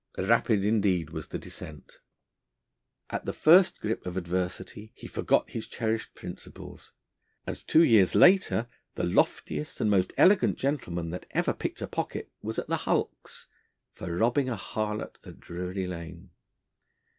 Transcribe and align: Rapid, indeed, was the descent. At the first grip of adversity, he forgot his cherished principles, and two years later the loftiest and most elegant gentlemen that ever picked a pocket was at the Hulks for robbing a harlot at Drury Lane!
Rapid, 0.17 0.65
indeed, 0.65 1.11
was 1.11 1.27
the 1.27 1.37
descent. 1.37 1.99
At 3.11 3.25
the 3.25 3.33
first 3.33 3.79
grip 3.79 4.07
of 4.07 4.17
adversity, 4.17 4.91
he 4.95 5.05
forgot 5.05 5.51
his 5.51 5.67
cherished 5.67 6.15
principles, 6.15 6.91
and 7.45 7.55
two 7.67 7.83
years 7.83 8.15
later 8.15 8.67
the 8.95 9.03
loftiest 9.03 9.79
and 9.79 9.91
most 9.91 10.11
elegant 10.17 10.57
gentlemen 10.57 11.11
that 11.11 11.27
ever 11.29 11.53
picked 11.53 11.83
a 11.83 11.87
pocket 11.87 12.31
was 12.41 12.57
at 12.57 12.65
the 12.65 12.77
Hulks 12.77 13.45
for 13.93 14.11
robbing 14.15 14.49
a 14.49 14.57
harlot 14.57 15.19
at 15.23 15.39
Drury 15.39 15.85
Lane! 15.85 16.31